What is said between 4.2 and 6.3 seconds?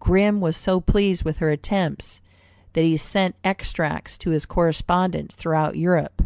his correspondents throughout Europe.